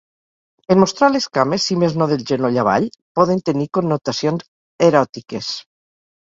[0.75, 2.87] En mostrar les cames, si més no del genoll avall,
[3.19, 4.49] poden tenir connotacions
[4.89, 5.53] eròtiques.